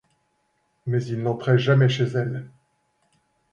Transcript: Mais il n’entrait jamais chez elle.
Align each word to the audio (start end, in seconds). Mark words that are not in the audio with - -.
Mais 0.87 1.03
il 1.05 1.21
n’entrait 1.21 1.59
jamais 1.59 1.87
chez 1.87 2.05
elle. 2.05 2.49